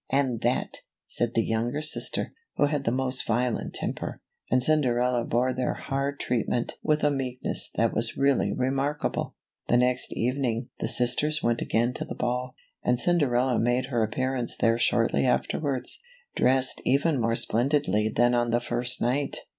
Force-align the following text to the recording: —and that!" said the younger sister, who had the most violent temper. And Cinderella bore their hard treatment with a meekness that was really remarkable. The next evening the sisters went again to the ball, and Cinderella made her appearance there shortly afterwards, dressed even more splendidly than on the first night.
—and 0.09 0.41
that!" 0.41 0.77
said 1.05 1.35
the 1.35 1.45
younger 1.45 1.79
sister, 1.79 2.33
who 2.55 2.65
had 2.65 2.85
the 2.85 2.91
most 2.91 3.23
violent 3.27 3.75
temper. 3.75 4.19
And 4.49 4.63
Cinderella 4.63 5.25
bore 5.25 5.53
their 5.53 5.75
hard 5.75 6.19
treatment 6.19 6.73
with 6.81 7.03
a 7.03 7.11
meekness 7.11 7.69
that 7.75 7.93
was 7.93 8.17
really 8.17 8.51
remarkable. 8.51 9.35
The 9.67 9.77
next 9.77 10.11
evening 10.17 10.69
the 10.79 10.87
sisters 10.87 11.43
went 11.43 11.61
again 11.61 11.93
to 11.93 12.03
the 12.05 12.15
ball, 12.15 12.55
and 12.83 12.99
Cinderella 12.99 13.59
made 13.59 13.89
her 13.91 14.01
appearance 14.03 14.57
there 14.57 14.79
shortly 14.79 15.23
afterwards, 15.23 15.99
dressed 16.35 16.81
even 16.83 17.21
more 17.21 17.35
splendidly 17.35 18.09
than 18.09 18.33
on 18.33 18.49
the 18.49 18.59
first 18.59 19.01
night. 19.03 19.37